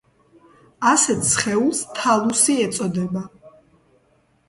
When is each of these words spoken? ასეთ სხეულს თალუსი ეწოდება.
ასეთ 0.91 1.27
სხეულს 1.33 1.83
თალუსი 2.01 2.59
ეწოდება. 2.65 3.27